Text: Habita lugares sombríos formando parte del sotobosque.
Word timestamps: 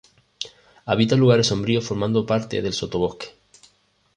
Habita 0.87 1.15
lugares 1.15 1.45
sombríos 1.45 1.85
formando 1.85 2.25
parte 2.25 2.63
del 2.63 2.73
sotobosque. 2.73 3.35